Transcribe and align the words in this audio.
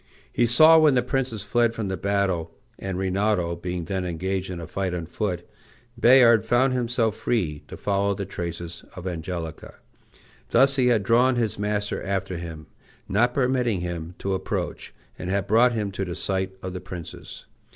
He 0.33 0.47
saw 0.47 0.79
when 0.79 0.95
the 0.95 1.03
princess 1.03 1.43
fled 1.43 1.75
from 1.75 1.87
the 1.87 1.95
battle, 1.95 2.55
and 2.79 2.97
Rinaldo 2.97 3.55
being 3.55 3.85
then 3.85 4.03
engaged 4.03 4.49
in 4.49 4.59
a 4.59 4.65
fight 4.65 4.95
on 4.95 5.05
foot, 5.05 5.47
Bayard 5.95 6.43
found 6.43 6.73
himself 6.73 7.15
free 7.15 7.61
to 7.67 7.77
follow 7.77 8.15
the 8.15 8.25
traces 8.25 8.83
of 8.95 9.05
Angelica. 9.05 9.75
Thus 10.49 10.75
he 10.75 10.87
had 10.87 11.03
drawn 11.03 11.35
his 11.35 11.59
master 11.59 12.01
after 12.01 12.37
him, 12.37 12.65
not 13.07 13.35
permitting 13.35 13.81
him 13.81 14.15
to 14.17 14.33
approach, 14.33 14.91
and 15.19 15.29
had 15.29 15.45
brought 15.45 15.73
him 15.73 15.91
to 15.91 16.03
the 16.03 16.15
sight 16.15 16.55
of 16.63 16.73
the 16.73 16.81
princess. 16.81 17.45